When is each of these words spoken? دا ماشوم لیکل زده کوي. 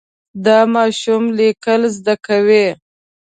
دا 0.45 0.59
ماشوم 0.73 1.23
لیکل 1.37 1.81
زده 1.97 2.15
کوي. 2.25 2.67